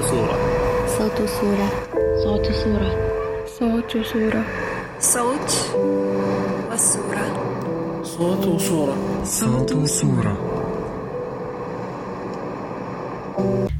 صورة. 0.00 0.38
صوت 0.98 1.28
صورة. 1.28 1.68
صوت 2.24 2.52
صورة. 2.52 3.10
صوت 3.58 4.06
صورة. 4.06 4.44
صوت 5.00 5.50
والصورة 6.70 7.24
صوت 8.02 8.46
وصورة 8.46 9.24
صوت 9.24 9.72
وصورة 9.72 10.36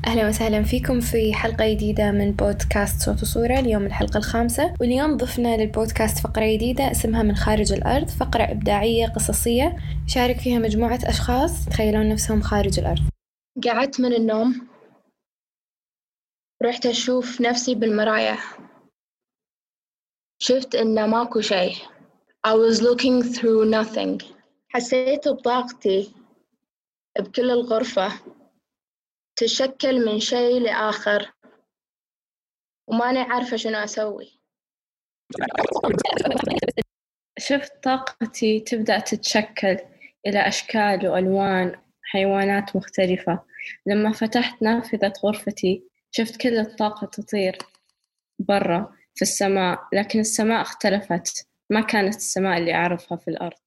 أهلا 0.06 0.28
وسهلا 0.28 0.62
فيكم 0.62 1.00
في 1.00 1.34
حلقة 1.34 1.72
جديدة 1.72 2.10
من 2.10 2.32
بودكاست 2.32 3.02
صوت 3.02 3.22
وصورة 3.22 3.58
اليوم 3.58 3.86
الحلقة 3.86 4.18
الخامسة. 4.18 4.74
واليوم 4.80 5.16
ضفنا 5.16 5.56
للبودكاست 5.56 6.18
فقرة 6.18 6.54
جديدة 6.54 6.90
اسمها 6.90 7.22
من 7.22 7.36
خارج 7.36 7.72
الأرض 7.72 8.08
فقرة 8.08 8.42
إبداعية 8.42 9.06
قصصية. 9.06 9.76
يشارك 10.08 10.38
فيها 10.40 10.58
مجموعة 10.58 10.98
أشخاص 11.04 11.66
يتخيلون 11.66 12.08
نفسهم 12.08 12.40
خارج 12.40 12.78
الأرض. 12.78 13.02
قعدت 13.64 14.00
من 14.00 14.12
النوم. 14.12 14.69
رحت 16.62 16.86
أشوف 16.86 17.40
نفسي 17.40 17.74
بالمراية. 17.74 18.38
شفت 20.38 20.74
إن 20.74 21.10
ماكو 21.10 21.40
شيء. 21.40 21.74
I 22.46 22.50
was 22.50 22.80
looking 22.80 23.22
through 23.22 23.64
nothing. 23.70 24.34
حسيت 24.68 25.28
بطاقتي 25.28 26.14
بكل 27.18 27.50
الغرفة. 27.50 28.08
تشكل 29.36 30.06
من 30.06 30.20
شيء 30.20 30.60
لآخر. 30.60 31.32
وماني 32.86 33.18
عارفة 33.18 33.56
شنو 33.56 33.78
أسوي. 33.78 34.40
شفت 37.38 37.82
طاقتي 37.82 38.60
تبدأ 38.60 38.98
تتشكل 38.98 39.78
إلى 40.26 40.48
أشكال 40.48 41.08
وألوان 41.08 41.82
حيوانات 42.02 42.76
مختلفة. 42.76 43.44
لما 43.86 44.12
فتحت 44.12 44.62
نافذة 44.62 45.12
غرفتي 45.24 45.89
شفت 46.10 46.36
كل 46.36 46.58
الطاقة 46.58 47.06
تطير 47.06 47.58
برا 48.38 48.92
في 49.14 49.22
السماء 49.22 49.88
لكن 49.92 50.20
السماء 50.20 50.62
اختلفت. 50.62 51.46
ما 51.70 51.80
كانت 51.80 52.16
السماء 52.16 52.58
اللي 52.58 52.74
أعرفها 52.74 53.18
في 53.18 53.28
الأرض. 53.28 53.58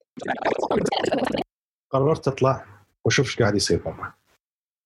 قررت 1.90 2.28
اطلع 2.28 2.66
وأشوف 3.06 3.26
إيش 3.26 3.40
قاعد 3.40 3.56
يصير 3.56 3.81
برا. 3.84 4.14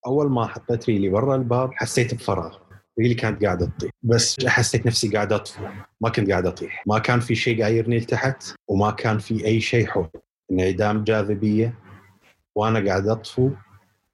أول 0.08 0.32
ما 0.32 0.48
حطيت 0.48 0.90
ريلي 0.90 1.10
برا 1.10 1.36
الباب 1.36 1.74
حسيت 1.74 2.14
بفراغ. 2.14 2.58
ريلي 3.00 3.14
كانت 3.14 3.46
قاعدة 3.46 3.66
تطيح. 3.66 3.92
بس 4.04 4.46
حسيت 4.46 4.86
نفسي 4.86 5.10
قاعد 5.10 5.34
أطفو. 5.34 5.68
ما 6.02 6.10
كنت 6.10 6.30
قاعد 6.30 6.46
أطيح. 6.46 6.84
ما 6.88 7.00
كان 7.00 7.20
في 7.20 7.36
شيء 7.36 7.64
قايرني 7.64 7.98
لتحت 7.98 8.44
وما 8.68 8.92
كان 8.92 9.20
في 9.20 9.46
أي 9.46 9.62
شيء 9.62 9.88
حول. 9.88 10.10
انعدام 10.52 11.04
جاذبية 11.04 11.80
وأنا 12.56 12.90
قاعد 12.90 13.08
أطفو 13.08 13.52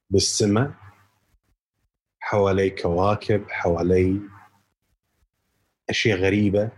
بالسماء 0.09 0.82
حوالي 2.23 2.69
كواكب 2.69 3.49
حوالي 3.49 4.19
أشياء 5.89 6.17
غريبة. 6.17 6.71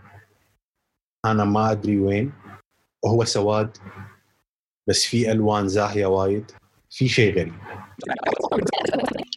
أنا 1.26 1.46
ما 1.46 1.72
أدري 1.72 2.00
وين. 2.00 2.34
وهو 3.04 3.24
سواد 3.24 3.78
بس 4.88 5.06
في 5.06 5.32
ألوان 5.32 5.68
زاهية 5.68 6.06
وايد. 6.06 6.52
في 6.90 7.08
شيء 7.08 7.34
غريب. 7.40 7.54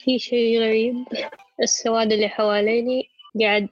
في 0.05 0.19
شيء 0.19 0.61
غريب. 0.61 0.95
السواد 1.63 2.13
اللي 2.13 2.29
حواليني 2.29 3.09
قاعد 3.41 3.69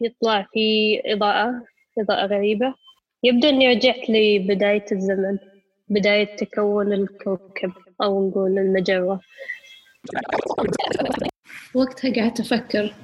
يطلع 0.00 0.46
فيه 0.52 1.02
إضاءة 1.06 1.64
إضاءة 1.98 2.26
غريبة. 2.26 2.74
يبدو 3.22 3.48
إني 3.48 3.68
رجعت 3.68 4.10
لبداية 4.10 4.84
الزمن 4.92 5.38
بداية 5.88 6.36
تكون 6.36 6.92
الكوكب 6.92 7.72
أو 8.02 8.28
نقول 8.28 8.58
المجرة. 8.58 9.20
وقتها 11.74 12.14
قعدت 12.14 12.40
أفكر 12.40 12.94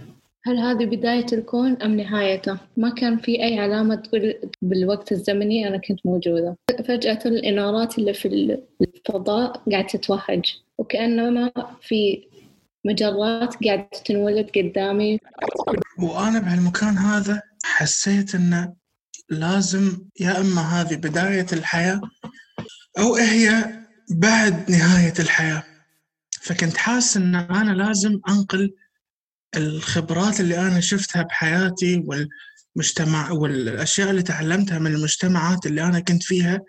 هل 0.44 0.58
هذه 0.58 0.84
بداية 0.84 1.26
الكون 1.32 1.82
أم 1.82 1.96
نهايته؟ 1.96 2.58
ما 2.76 2.90
كان 2.90 3.18
في 3.18 3.42
أي 3.42 3.58
علامة 3.58 3.94
تقول 3.94 4.34
بالوقت 4.62 5.12
الزمني 5.12 5.68
أنا 5.68 5.76
كنت 5.76 6.06
موجودة. 6.06 6.56
فجأة 6.88 7.18
الإنارات 7.26 7.98
اللي 7.98 8.14
في 8.14 8.58
الفضاء 8.80 9.62
قاعدة 9.70 9.86
تتوهج 9.86 10.42
وكأنما 10.78 11.52
في 11.82 12.24
مجرات 12.84 13.64
قاعدة 13.64 13.88
تنولد 14.04 14.50
قدامي. 14.56 15.18
وأنا 15.98 16.38
بهالمكان 16.38 16.98
هذا 16.98 17.42
حسيت 17.64 18.34
إنه 18.34 18.74
لازم 19.30 20.06
يا 20.20 20.40
إما 20.40 20.62
هذه 20.62 20.96
بداية 20.96 21.46
الحياة 21.52 22.00
أو 22.98 23.14
هي 23.14 23.64
بعد 24.10 24.70
نهاية 24.70 25.14
الحياة. 25.18 25.71
فكنت 26.42 26.76
حاسس 26.76 27.16
إن 27.16 27.34
أنا 27.34 27.72
لازم 27.72 28.20
أنقل 28.28 28.74
الخبرات 29.56 30.40
اللي 30.40 30.60
أنا 30.60 30.80
شفتها 30.80 31.22
بحياتي 31.22 32.04
والمجتمع 32.06 33.30
والأشياء 33.30 34.10
اللي 34.10 34.22
تعلمتها 34.22 34.78
من 34.78 34.94
المجتمعات 34.94 35.66
اللي 35.66 35.82
أنا 35.82 36.00
كنت 36.00 36.22
فيها 36.22 36.60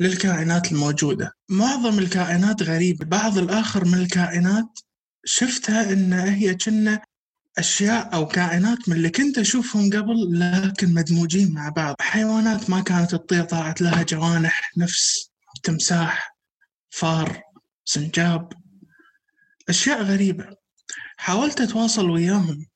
للكائنات 0.00 0.72
الموجودة. 0.72 1.32
معظم 1.48 1.98
الكائنات 1.98 2.62
غريبة 2.62 3.04
بعض 3.04 3.38
الآخر 3.38 3.84
من 3.84 3.94
الكائنات 3.94 4.78
شفتها 5.24 5.92
إن 5.92 6.12
هي 6.12 6.54
كنا 6.54 7.02
أشياء 7.58 8.14
أو 8.14 8.26
كائنات 8.26 8.88
من 8.88 8.96
اللي 8.96 9.10
كنت 9.10 9.38
أشوفهم 9.38 9.90
قبل 9.90 10.40
لكن 10.40 10.94
مدموجين 10.94 11.54
مع 11.54 11.68
بعض. 11.68 11.94
حيوانات 12.00 12.70
ما 12.70 12.80
كانت 12.80 13.10
تطير 13.10 13.44
طلعت 13.44 13.80
لها 13.80 14.02
جوانح 14.02 14.72
نفس 14.76 15.30
تمساح 15.62 16.36
فار 16.90 17.42
سنجاب 17.84 18.63
أشياء 19.68 20.02
غريبة. 20.02 20.56
حاولت 21.16 21.60
أتواصل 21.60 22.10
وياهم 22.10 22.66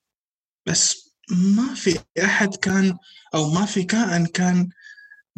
بس 0.67 1.15
ما 1.31 1.75
في 1.75 1.99
أحد 2.25 2.55
كان 2.55 2.97
أو 3.35 3.51
ما 3.51 3.67
في 3.67 3.83
كائن 3.85 4.27
كان 4.27 4.69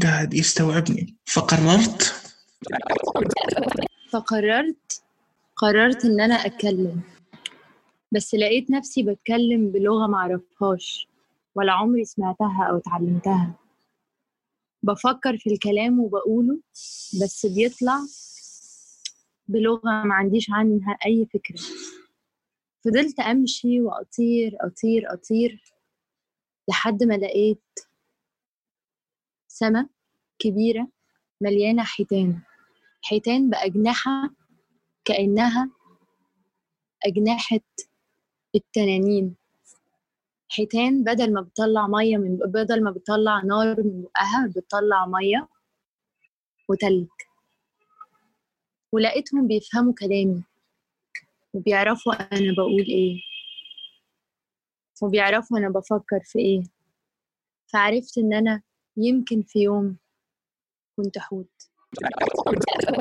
قاعد 0.03 0.35
يستوعبني. 0.35 1.17
فقررت 1.27 2.15
فقررت 4.11 5.03
قررت 5.57 6.05
إن 6.05 6.21
أنا 6.21 6.35
أتكلم 6.35 7.01
بس 8.13 8.35
لقيت 8.35 8.71
نفسي 8.71 9.03
بتكلم 9.03 9.71
بلغة 9.71 10.07
معرفهاش 10.07 11.09
ولا 11.55 11.73
عمري 11.73 12.05
سمعتها 12.05 12.67
أو 12.71 12.77
اتعلمتها. 12.77 13.55
بفكر 14.83 15.37
في 15.39 15.53
الكلام 15.53 16.01
وبقوله 16.01 16.59
بس 17.23 17.47
بيطلع 17.47 17.99
بلغة 19.51 20.05
ما 20.05 20.15
عنديش 20.15 20.51
عنها 20.51 20.99
أي 21.07 21.27
فكرة. 21.35 21.61
فضلت 22.85 23.21
أمشي 23.21 23.81
وأطير 23.81 24.57
أطير 24.61 25.13
أطير 25.13 25.63
لحد 26.69 27.03
ما 27.03 27.15
لقيت 27.15 27.63
سما 29.49 29.89
كبيرة 30.39 30.89
مليانة 31.41 31.85
حيتان. 31.85 32.41
حيتان 33.03 33.51
بأجنحة 33.51 34.31
كأنها 35.05 35.71
أجنحة 37.07 37.61
التنانين. 38.55 39.37
حيتان 40.49 41.05
بدل 41.05 41.33
ما 41.35 41.41
بتطلع 41.41 41.87
مية 41.87 42.17
من 42.17 42.37
بدل 42.37 42.85
ما 42.85 42.91
بتطلع 42.91 43.43
نار 43.43 43.83
من 43.83 44.03
بقها 44.03 44.47
بتطلع 44.57 45.07
مية 45.07 45.49
وتلج. 46.69 47.09
ولقيتهم 48.93 49.47
بيفهموا 49.49 49.95
كلامي 49.95 50.43
وبيعرفوا 51.53 52.13
أنا 52.13 52.53
بقول 52.57 52.85
إيه 52.89 53.21
وبيعرفوا 55.03 55.59
أنا 55.59 55.69
بفكر 55.69 56.21
في 56.25 56.39
إيه. 56.39 56.63
فعرفت 57.67 58.19
إن 58.19 58.35
أنا 58.35 58.63
يمكن 58.97 59.43
في 59.43 59.59
يوم 59.59 59.97
كنت 60.97 61.19
حوت 61.19 61.71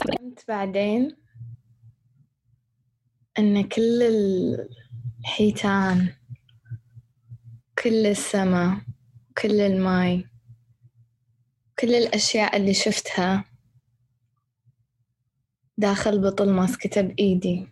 فهمت 0.08 0.46
بعدين 0.48 1.16
إن 3.40 3.64
كل 3.64 4.04
الحيتان 5.24 6.14
كل 7.84 8.06
السما 8.06 8.82
كل 9.42 9.62
الماي 9.62 10.26
كل 11.80 11.96
الأشياء 11.96 12.58
اللي 12.58 12.74
شفتها 12.74 13.49
داخل 15.80 16.22
بطل 16.22 16.50
ماسكته 16.50 17.02
بإيدي. 17.02 17.68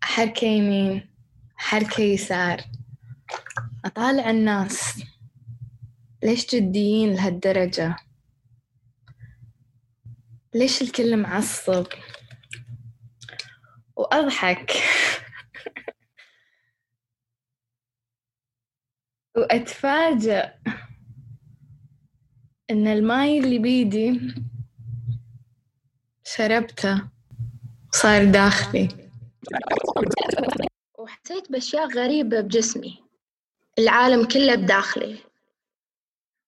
حركة 0.00 0.46
يمين 0.46 1.08
حركة 1.56 2.00
يسار. 2.00 2.62
أطالع 3.84 4.30
الناس. 4.30 5.02
ليش 6.22 6.54
جديين 6.54 7.14
لهالدرجة؟ 7.14 7.96
ليش 10.54 10.82
الكل 10.82 11.16
معصب؟ 11.16 11.86
وأضحك. 13.96 14.72
وأتفاجأ 19.36 20.54
إن 22.70 22.86
الماي 22.86 23.38
اللي 23.38 23.58
بيدي 23.58 24.20
شربته 26.36 27.10
صار 27.90 28.24
داخلي. 28.24 28.88
حسيت 31.06 31.52
بأشياء 31.52 31.86
غريبة 31.86 32.40
بجسمي. 32.40 33.04
العالم 33.78 34.28
كله 34.28 34.54
بداخلي. 34.54 35.18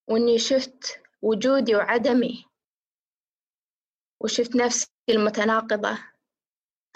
وإني 0.09 0.39
شفت 0.39 1.01
وجودي 1.23 1.77
وعدمي. 1.77 2.45
وشفت 4.21 4.57
نفسي 4.57 4.87
المتناقضة. 5.09 5.99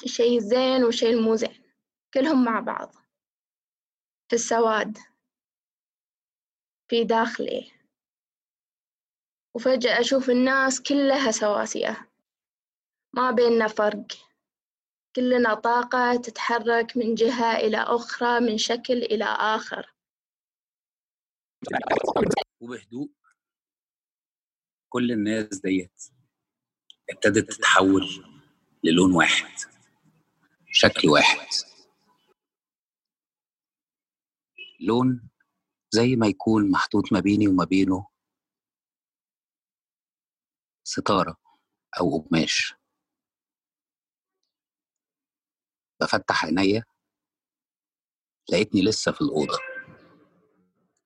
شيء 0.07 0.41
زين 0.41 0.85
وشيء 0.85 1.21
مو 1.21 1.37
زين. 1.37 1.63
كلهم 2.15 2.45
مع 2.45 2.61
بعض. 2.61 2.95
في 4.29 4.37
السواد. 4.37 4.99
في 6.89 7.05
داخلي. 7.05 7.73
وفجأة 9.55 10.01
أشوف 10.01 10.31
الناس 10.31 10.83
كلها 10.83 11.31
سواسية. 11.31 12.08
ما 13.19 13.31
بيننا 13.31 13.69
فرق. 13.69 14.07
كلنا 15.17 15.55
طاقة 15.55 16.17
تتحرك 16.17 16.97
من 16.97 17.15
جهة 17.15 17.57
إلى 17.57 17.77
أخرى 17.77 18.41
من 18.41 18.59
شكل 18.59 18.93
إلى 18.93 19.25
آخر. 19.25 19.95
وبهدوء. 22.61 23.11
كل 24.89 25.13
الناس 25.13 25.59
ديت 25.61 26.03
ابتدت 27.11 27.53
تتحول 27.53 28.03
للون 28.85 29.13
واحد 29.13 29.59
شكل 30.71 31.09
واحد. 31.09 31.49
لون 34.81 35.29
زي 35.91 36.17
ما 36.17 36.27
يكون 36.27 36.71
محطوط 36.71 37.13
ما 37.13 37.21
بيني 37.21 37.49
وما 37.49 37.65
بينه 37.65 38.09
ستارة 40.85 41.37
أو 42.01 42.19
قماش. 42.19 42.78
بفتح 46.01 46.45
عينيا 46.45 46.85
لقيتني 48.51 48.83
لسه 48.83 49.13
في 49.13 49.21
الأوضة 49.21 49.59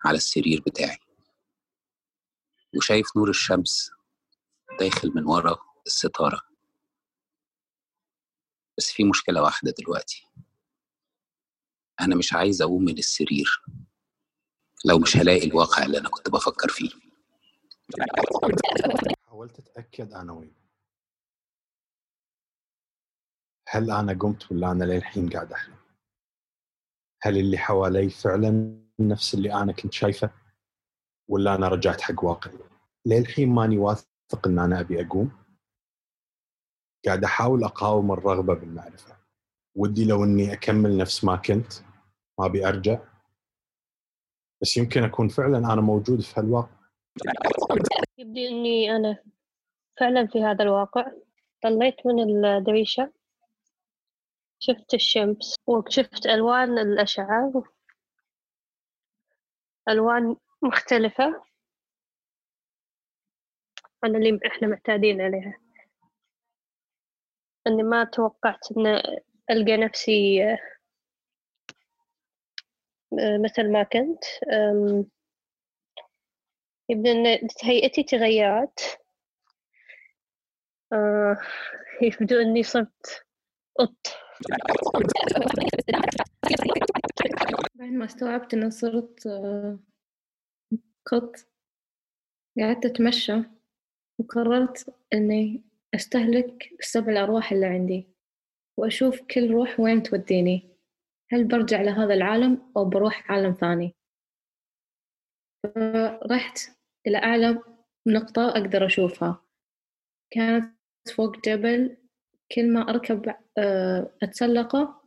على 0.04 0.16
السرير 0.16 0.62
بتاعي. 0.66 0.98
وشايف 2.76 3.06
نور 3.16 3.30
الشمس 3.30 3.90
داخل 4.80 5.12
من 5.14 5.24
ورا 5.26 5.56
الستارة. 5.86 6.42
بس 8.78 8.90
في 8.92 9.04
مشكلة 9.04 9.42
واحدة 9.42 9.74
دلوقتي. 9.78 10.26
أنا 12.00 12.16
مش 12.16 12.32
عايز 12.32 12.62
أقوم 12.62 12.84
من 12.84 12.98
السرير 12.98 13.62
لو 14.84 14.98
مش 14.98 15.16
هلاقي 15.16 15.46
الواقع 15.46 15.84
اللي 15.84 15.98
أنا 15.98 16.08
كنت 16.08 16.30
بفكر 16.30 16.68
فيه. 16.68 16.90
حاولت 19.26 19.58
اتاكد 19.58 20.12
أنا 20.12 20.32
وين 20.32 20.61
هل 23.74 23.90
أنا 23.90 24.12
قمت 24.12 24.52
ولا 24.52 24.70
أنا 24.72 24.84
للحين 24.84 25.28
قاعد 25.28 25.52
أحلم؟ 25.52 25.76
هل 27.22 27.38
اللي 27.38 27.58
حوالي 27.58 28.10
فعلا 28.10 28.78
نفس 29.00 29.34
اللي 29.34 29.54
أنا 29.54 29.72
كنت 29.72 29.92
شايفه؟ 29.92 30.30
ولا 31.28 31.54
أنا 31.54 31.68
رجعت 31.68 32.00
حق 32.00 32.24
واقعي؟ 32.24 32.58
للحين 33.06 33.48
ماني 33.48 33.78
واثق 33.78 34.46
إن 34.46 34.58
أنا 34.58 34.80
أبي 34.80 35.06
أقوم. 35.06 35.32
قاعد 37.06 37.24
أحاول 37.24 37.64
أقاوم 37.64 38.12
الرغبة 38.12 38.54
بالمعرفة. 38.54 39.16
ودي 39.76 40.04
لو 40.04 40.24
إني 40.24 40.52
أكمل 40.52 40.96
نفس 40.96 41.24
ما 41.24 41.36
كنت 41.36 41.72
ما 42.38 42.46
أبي 42.46 42.68
أرجع. 42.68 42.98
بس 44.62 44.76
يمكن 44.76 45.02
أكون 45.02 45.28
فعلا 45.28 45.58
أنا 45.58 45.80
موجود 45.80 46.20
في 46.20 46.40
هالواقع. 46.40 46.76
يبدو 48.18 48.40
إني 48.40 48.96
أنا 48.96 49.22
فعلا 50.00 50.26
في 50.26 50.44
هذا 50.44 50.62
الواقع. 50.62 51.12
طليت 51.62 52.06
من 52.06 52.44
الدريشة. 52.44 53.21
شفت 54.64 54.94
الشمس 54.94 55.56
وشفت 55.66 56.26
ألوان 56.26 56.78
الأشعة 56.78 57.64
ألوان 59.88 60.36
مختلفة. 60.62 61.42
عن 64.04 64.16
اللي 64.16 64.40
إحنا 64.46 64.68
معتادين 64.68 65.20
عليها. 65.20 65.58
أني 67.66 67.82
ما 67.82 68.04
توقعت 68.04 68.72
أن 68.76 68.86
ألقى 69.50 69.76
نفسي 69.76 70.42
آه، 70.42 70.58
مثل 73.44 73.72
ما 73.72 73.82
كنت. 73.82 74.24
يبدو 76.88 77.10
أن 77.10 77.48
هيئتي 77.64 78.02
تغيرت. 78.02 78.98
آه، 80.92 81.36
يبدو 82.02 82.40
أني 82.40 82.62
صرت 82.62 83.24
قط. 83.78 83.96
بعد 87.74 87.90
ما 87.90 88.04
استوعبت 88.04 88.54
إني 88.54 88.70
صرت 88.70 89.26
آه، 89.26 89.78
قط 91.06 91.36
قعدت 92.58 92.86
أتمشى 92.86 93.42
وقررت 94.18 94.94
إني 95.14 95.64
أستهلك 95.94 96.68
السبع 96.80 97.12
الأرواح 97.12 97.52
اللي 97.52 97.66
عندي 97.66 98.08
وأشوف 98.78 99.20
كل 99.20 99.50
روح 99.50 99.80
وين 99.80 100.02
توديني. 100.02 100.68
هل 101.30 101.44
برجع 101.48 101.82
لهذا 101.82 102.14
العالم 102.14 102.72
أو 102.76 102.84
بروح 102.84 103.30
عالم 103.30 103.52
ثاني؟ 103.52 103.94
فرحت 105.64 106.58
إلى 107.06 107.18
أعلى 107.18 107.62
نقطة 108.06 108.48
أقدر 108.48 108.86
أشوفها. 108.86 109.44
كانت 110.32 110.78
فوق 111.16 111.48
جبل 111.48 112.01
كل 112.54 112.72
ما 112.72 112.90
أركب 112.90 113.34
آه، 113.58 114.10
أتسلقه 114.22 115.02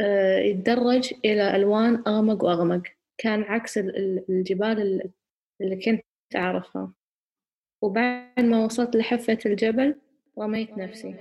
آه، 0.00 0.38
يتدرج 0.38 1.14
إلى 1.24 1.56
ألوان 1.56 2.02
أغمق 2.06 2.44
وأغمق. 2.44 2.82
كان 3.18 3.42
عكس 3.42 3.78
ال- 3.78 3.96
ال- 3.96 4.24
الجبال 4.28 4.80
ال- 4.80 5.10
اللي 5.60 5.76
كنت 5.84 6.04
أعرفها. 6.36 6.92
وبعد 7.82 8.40
ما 8.40 8.64
وصلت 8.64 8.96
لحافة 8.96 9.38
الجبل 9.46 10.00
رميت 10.38 10.70
نفسي. 10.78 11.14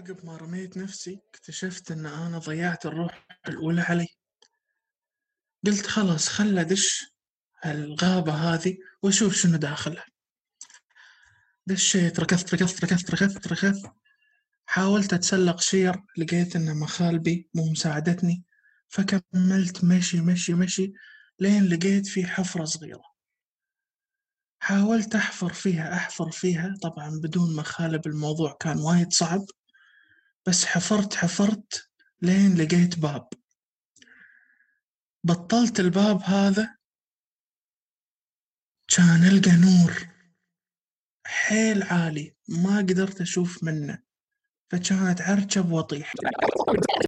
عقب 0.00 0.26
ما 0.26 0.36
رميت 0.36 0.76
نفسي 0.76 1.20
اكتشفت 1.34 1.90
إن 1.90 2.06
أنا 2.06 2.38
ضيعت 2.38 2.86
الروح 2.86 3.26
الأولى 3.48 3.80
علي. 3.80 4.06
قلت 5.66 5.86
خلاص 5.86 6.28
خل 6.28 6.58
أدش 6.58 7.14
الغابة 7.66 8.32
هذه 8.32 8.78
وأشوف 9.02 9.34
شنو 9.34 9.56
داخلها. 9.56 10.04
دشيت 11.66 12.20
ركضت 12.20 12.54
ركضت 12.54 12.84
ركضت 12.84 13.10
ركضت 13.10 13.46
ركضت. 13.52 13.92
حاولت 14.70 15.12
أتسلق 15.12 15.60
شير 15.60 16.02
لقيت 16.18 16.56
إن 16.56 16.76
مخالبي 16.76 17.50
مو 17.54 17.70
مساعدتني 17.70 18.44
فكملت 18.88 19.84
مشي 19.84 20.20
مشي 20.20 20.54
مشي 20.54 20.92
لين 21.38 21.64
لقيت 21.64 22.06
في 22.06 22.26
حفرة 22.26 22.64
صغيرة. 22.64 23.04
حاولت 24.62 25.14
أحفر 25.14 25.52
فيها 25.52 25.94
أحفر 25.94 26.30
فيها 26.30 26.74
طبعا 26.82 27.20
بدون 27.22 27.56
مخالب 27.56 28.06
الموضوع 28.06 28.56
كان 28.60 28.78
وايد 28.78 29.12
صعب 29.12 29.44
بس 30.46 30.64
حفرت 30.64 31.14
حفرت 31.14 31.90
لين 32.22 32.54
لقيت 32.54 32.98
باب. 32.98 33.28
بطلت 35.24 35.80
الباب 35.80 36.22
هذا 36.22 36.76
كان 38.88 39.24
ألقى 39.24 39.56
نور 39.56 40.08
حيل 41.26 41.82
عالي 41.82 42.36
ما 42.48 42.78
قدرت 42.78 43.20
أشوف 43.20 43.64
منه. 43.64 44.09
فكانت 44.70 45.20
عرجب 45.22 45.72
وأطيح 45.72 46.12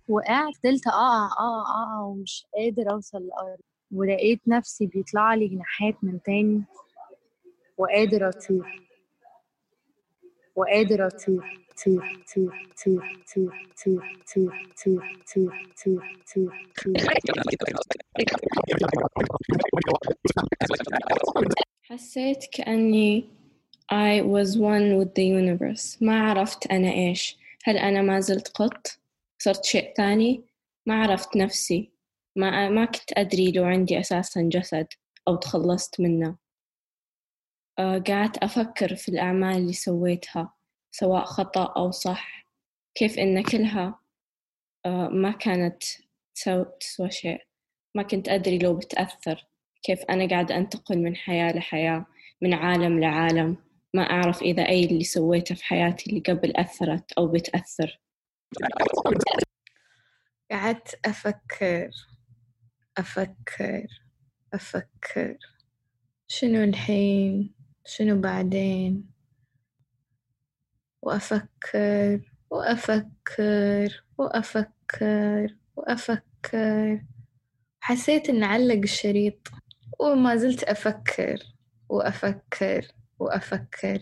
وقعت 0.08 0.56
فضلت 0.56 0.86
أقع 0.86 1.26
أقع 1.26 1.62
أقع 1.62 2.00
ومش 2.00 2.46
قادر 2.54 2.90
أوصل 2.90 3.18
الأرض 3.18 3.58
ولقيت 3.92 4.40
نفسي 4.46 4.86
بيطلع 4.86 5.34
لي 5.34 5.48
جناحات 5.48 5.94
من 6.02 6.22
تاني 6.22 6.62
وقادر 7.78 8.28
أطير 8.28 8.86
وقادر 10.56 11.06
أطير 11.06 11.64
طير 11.84 12.24
طير 12.34 12.50
طير 13.34 13.50
طير 13.84 14.02
طير 14.34 14.52
طير 14.84 15.12
طير 15.44 16.00
طير 16.34 16.34
طير 16.34 16.50
طير 16.84 17.12
حسيت 21.82 22.44
كأني 22.52 23.24
I 23.92 24.22
was 24.22 24.56
one 24.56 24.96
with 24.98 25.14
the 25.14 25.24
universe 25.24 26.02
ما 26.02 26.30
عرفت 26.30 26.66
أنا 26.66 26.92
إيش 26.92 27.41
هل 27.64 27.76
أنا 27.78 28.02
ما 28.02 28.20
زلت 28.20 28.48
قط؟ 28.48 28.86
صرت 29.38 29.64
شيء 29.64 29.94
ثاني؟ 29.96 30.44
ما 30.86 31.02
عرفت 31.02 31.36
نفسي. 31.36 31.92
ما 32.36 32.68
ما 32.68 32.84
كنت 32.84 33.12
أدري 33.18 33.52
لو 33.52 33.64
عندي 33.64 34.00
أساسا 34.00 34.42
جسد 34.42 34.86
أو 35.28 35.36
تخلصت 35.36 36.00
منه. 36.00 36.36
قعدت 37.78 38.38
أفكر 38.38 38.96
في 38.96 39.08
الأعمال 39.08 39.56
اللي 39.56 39.72
سويتها 39.72 40.54
سواء 40.92 41.24
خطأ 41.24 41.64
أو 41.76 41.90
صح. 41.90 42.46
كيف 42.94 43.18
إن 43.18 43.42
كلها؟ 43.42 43.98
ما 45.10 45.30
كانت 45.30 45.82
تسو- 46.34 46.78
تسوى 46.80 47.10
شيء. 47.10 47.46
ما 47.94 48.02
كنت 48.02 48.28
أدري 48.28 48.58
لو 48.58 48.76
بتأثر. 48.76 49.46
كيف 49.82 50.02
أنا 50.10 50.28
قاعدة 50.28 50.56
أنتقل 50.56 50.98
من 50.98 51.16
حياة 51.16 51.52
لحياة 51.52 52.06
من 52.42 52.54
عالم 52.54 53.00
لعالم. 53.00 53.56
ما 53.94 54.02
أعرف 54.02 54.42
إذا 54.42 54.68
أي 54.68 54.84
اللي 54.84 55.04
سويته 55.04 55.54
في 55.54 55.64
حياتي 55.64 56.10
اللي 56.10 56.20
قبل 56.20 56.56
أثرت 56.56 57.12
أو 57.12 57.26
بتأثر. 57.26 58.00
قعدت 60.50 60.98
أفكر 61.04 61.90
أفكر 62.98 63.86
أفكر. 64.54 65.38
شنو 66.28 66.64
الحين؟ 66.64 67.54
شنو 67.86 68.20
بعدين؟ 68.20 69.10
وأفكر 71.02 72.20
وأفكر 72.50 74.04
وأفكر 74.18 75.56
وأفكر. 75.76 77.02
حسيت 77.80 78.28
إن 78.28 78.44
علق 78.44 78.82
الشريط 78.82 79.48
وما 80.00 80.36
زلت 80.36 80.62
أفكر 80.64 81.38
وأفكر. 81.88 82.86
وأفكر 83.22 84.00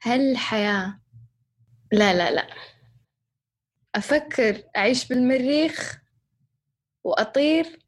هل 0.00 0.20
الحياة 0.30 1.00
لا 1.92 2.14
لا 2.14 2.30
لا. 2.30 2.54
أفكر 3.94 4.62
أعيش 4.76 5.08
بالمريخ 5.08 6.02
وأطير 7.04 7.78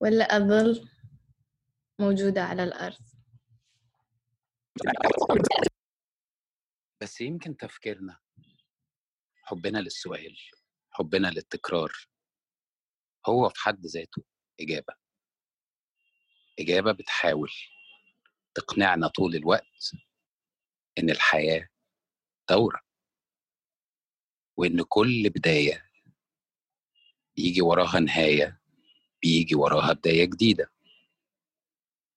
ولا 0.00 0.24
أظل 0.36 0.88
موجودة 1.98 2.42
على 2.44 2.64
الأرض؟ 2.64 3.00
بس 7.00 7.20
يمكن 7.20 7.56
تفكيرنا 7.56 8.18
حبنا 9.42 9.78
للسؤال 9.78 10.36
حبنا 10.90 11.28
للتكرار 11.28 11.92
هو 13.26 13.48
في 13.48 13.60
حد 13.60 13.86
ذاته 13.86 14.22
إجابة. 14.60 14.94
إجابة 16.60 16.92
بتحاول. 16.92 17.50
تقنعنا 18.54 19.08
طول 19.08 19.34
الوقت 19.36 19.90
إن 20.98 21.10
الحياة 21.10 21.68
دورة 22.50 22.80
وإن 24.56 24.82
كل 24.82 25.30
بداية 25.30 25.90
يجي 27.36 27.62
وراها 27.62 28.00
نهاية 28.00 28.60
بيجي 29.22 29.54
وراها 29.54 29.92
بداية 29.92 30.24
جديدة 30.24 30.72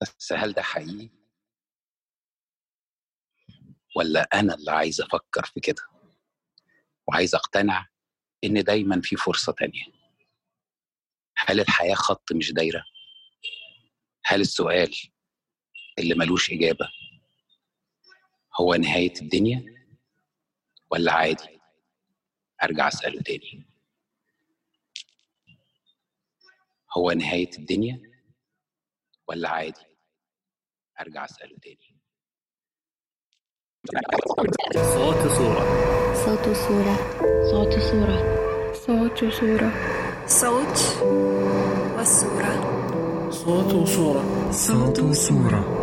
بس 0.02 0.34
هل 0.34 0.54
ده 0.54 0.62
حقيقي؟ 0.62 1.10
ولا 3.96 4.22
أنا 4.34 4.54
اللي 4.54 4.72
عايز 4.72 5.02
أفكر 5.02 5.46
في 5.46 5.60
كده 5.60 5.82
وعايز 7.08 7.36
أقتنع 7.36 7.88
إن 8.44 8.64
دايما 8.64 9.02
في 9.02 9.16
فرصة 9.16 9.52
تانية 9.54 9.84
هل 11.38 11.60
الحياة 11.60 11.96
خط 11.96 12.32
مش 12.34 12.52
دايرة؟ 12.52 12.84
هل 14.26 14.42
السؤال 14.42 14.96
اللي 16.00 16.16
ملوش 16.16 16.52
إجابة. 16.52 16.90
هو 18.62 18.76
نهاية 18.76 19.14
الدنيا 19.22 19.66
ولا 20.92 21.14
عادي؟ 21.14 21.60
أرجع 22.64 22.88
أسأله 22.88 23.22
تاني. 23.22 23.66
هو 26.98 27.12
نهاية 27.12 27.50
الدنيا 27.58 28.02
ولا 29.28 29.50
عادي؟ 29.50 29.86
أرجع 31.02 31.26
أسأله 31.26 31.58
تاني. 31.58 31.94
صوت 34.76 35.28
صورة 35.38 35.64
صوت 36.26 36.48
وصورة. 36.48 36.94
صوت 37.52 37.78
وصورة. 37.78 38.18
صوت 38.74 39.24
وصورة. 39.24 39.72
صوت 40.28 40.80
والصورة 41.98 43.30
صوت 43.32 43.74
وصورة. 43.74 44.52
صوت 44.52 45.00
وصورة. 45.00 45.83